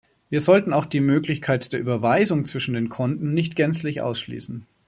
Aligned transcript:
Wir 0.31 0.39
sollten 0.39 0.73
auch 0.73 0.87
die 0.87 0.99
Möglichkeit 0.99 1.73
der 1.73 1.79
Überweisung 1.79 2.45
zwischen 2.45 2.73
den 2.73 2.89
Konten 2.89 3.35
nicht 3.35 3.55
gänzlich 3.55 4.01
ausschließen. 4.01 4.65